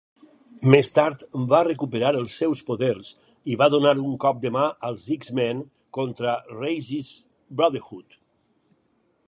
[0.73, 1.19] Més tard,
[1.51, 3.11] va recuperar els seus poders
[3.55, 5.61] i va donar un cop de mà als X-Men
[5.99, 7.11] contra Raze's
[7.61, 8.19] Brotherhood.